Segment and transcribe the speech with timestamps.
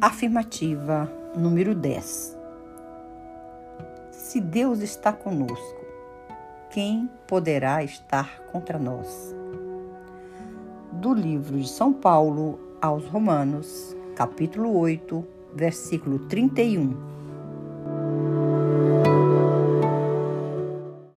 [0.00, 2.36] Afirmativa número 10.
[4.10, 5.84] Se Deus está conosco,
[6.70, 9.34] quem poderá estar contra nós?
[10.92, 17.13] Do livro de São Paulo aos Romanos, capítulo 8, versículo 31